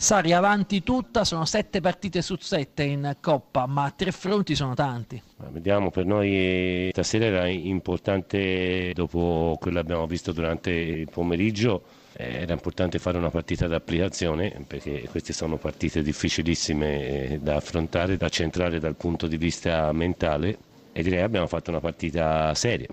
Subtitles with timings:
[0.00, 5.20] Sari avanti tutta, sono sette partite su sette in Coppa, ma tre fronti sono tanti.
[5.50, 11.82] Vediamo, per noi stasera era importante, dopo quello che abbiamo visto durante il pomeriggio,
[12.12, 18.16] eh, era importante fare una partita d'applicazione perché queste sono partite difficilissime eh, da affrontare,
[18.16, 20.58] da centrare dal punto di vista mentale
[20.92, 22.86] e direi abbiamo fatto una partita seria.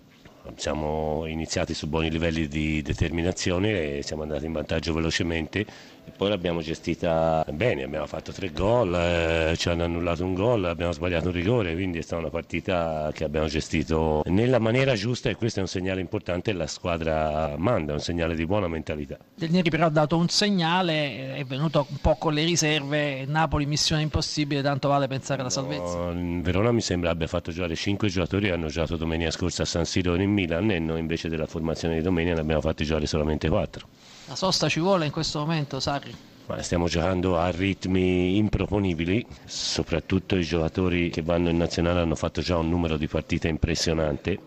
[0.56, 5.66] Siamo iniziati su buoni livelli di determinazione e siamo andati in vantaggio velocemente
[6.08, 10.66] e poi l'abbiamo gestita bene, abbiamo fatto tre gol, eh, ci hanno annullato un gol,
[10.66, 15.30] abbiamo sbagliato un rigore, quindi è stata una partita che abbiamo gestito nella maniera giusta
[15.30, 19.18] e questo è un segnale importante la squadra manda, un segnale di buona mentalità.
[19.34, 23.66] Del Neri però ha dato un segnale, è venuto un po' con le riserve, Napoli
[23.66, 26.12] missione impossibile, tanto vale pensare alla salvezza.
[26.12, 29.86] No, Verona mi sembra abbia fatto giocare cinque giocatori hanno giocato domenica scorsa a San
[29.86, 33.50] Siro in Milan e noi invece della formazione di domenica ne abbiamo fatti giocare solamente
[33.50, 33.88] quattro.
[34.28, 36.14] La sosta ci vuole in questo momento, Sarri?
[36.48, 42.42] Ma stiamo giocando a ritmi improponibili, soprattutto i giocatori che vanno in nazionale hanno fatto
[42.42, 44.38] già un numero di partite impressionante.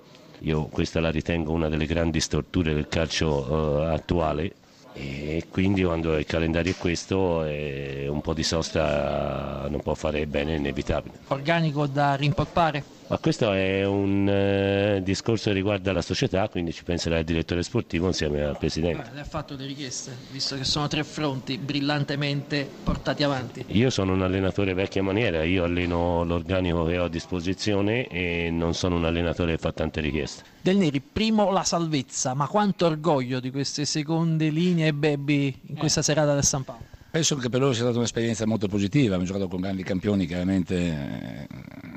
[0.40, 4.52] Io questa la ritengo una delle grandi storture del calcio eh, attuale
[4.92, 10.26] e quindi quando il calendario è questo eh, un po' di sosta non può fare
[10.26, 11.18] bene, è inevitabile.
[11.28, 12.97] Organico da rimpolpare?
[13.08, 17.62] Ma questo è un eh, discorso che riguarda la società, quindi ci penserà il direttore
[17.62, 19.08] sportivo insieme al presidente.
[19.08, 23.64] Beh, le ha fatto le richieste, visto che sono tre fronti brillantemente portati avanti.
[23.68, 28.74] Io sono un allenatore vecchia maniera, io alleno l'organico che ho a disposizione e non
[28.74, 30.44] sono un allenatore che fa tante richieste.
[30.60, 36.02] Del Neri, primo la salvezza, ma quanto orgoglio di queste seconde linee baby in questa
[36.02, 36.84] serata del San Paolo?
[37.10, 40.76] Penso che per loro sia stata un'esperienza molto positiva, abbiamo giocato con grandi campioni, chiaramente
[40.76, 41.46] eh,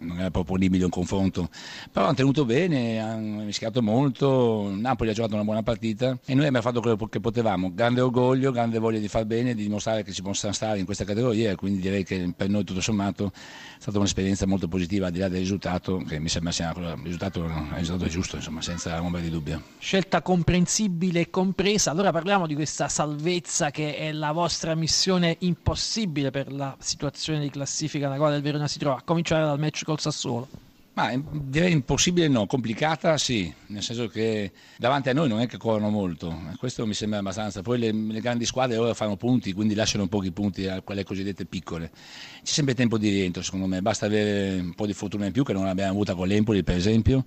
[0.02, 1.50] non era proponibile un confronto,
[1.92, 6.46] però hanno tenuto bene, hanno rischiato molto, Napoli ha giocato una buona partita e noi
[6.46, 10.12] abbiamo fatto quello che potevamo, grande orgoglio, grande voglia di far bene, di dimostrare che
[10.14, 13.98] si possa stare in questa categoria, quindi direi che per noi tutto sommato è stata
[13.98, 17.68] un'esperienza molto positiva al di là del risultato, che mi sembra sia il risultato, il
[17.76, 19.62] risultato giusto, insomma, senza ombra di dubbio.
[19.80, 26.32] Scelta comprensibile e compresa, allora parliamo di questa salvezza che è la vostra missione impossibile
[26.32, 29.84] per la situazione di classifica nella quale il Verona si trova, a cominciare dal match
[29.92, 30.48] col Sassuolo.
[30.94, 35.56] Ma direi impossibile no, complicata sì, nel senso che davanti a noi non è che
[35.56, 39.74] corrono molto, questo mi sembra abbastanza, poi le, le grandi squadre ora fanno punti, quindi
[39.74, 41.92] lasciano pochi punti a quelle cosiddette piccole.
[42.44, 45.46] C'è sempre tempo di rientro secondo me, basta avere un po' di fortuna in più
[45.46, 47.24] che non abbiamo avuta con l'Empoli per esempio,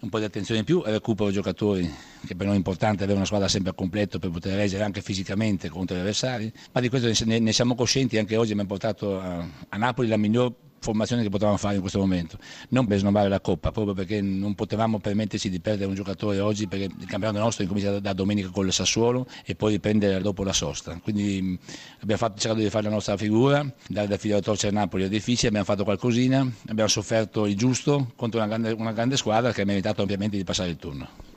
[0.00, 1.88] un po' di attenzione in più e recupero giocatori,
[2.26, 5.02] che per noi è importante avere una squadra sempre a completo per poter reggere anche
[5.02, 9.20] fisicamente contro gli avversari, ma di questo ne, ne siamo coscienti, anche oggi abbiamo portato
[9.20, 12.38] a, a Napoli la miglior formazione che potevamo fare in questo momento,
[12.70, 16.66] non per snobbare la Coppa, proprio perché non potevamo permetterci di perdere un giocatore oggi
[16.66, 20.52] perché il campionato nostro incomincia da domenica con il Sassuolo e poi riprendere dopo la
[20.52, 20.98] sosta.
[21.02, 21.58] Quindi
[22.00, 25.48] abbiamo fatto, cercato di fare la nostra figura, dare da filo a Napoli è difficile,
[25.48, 29.64] abbiamo fatto qualcosina, abbiamo sofferto il giusto contro una grande, una grande squadra che ha
[29.64, 31.30] meritato ampiamente di passare il turno.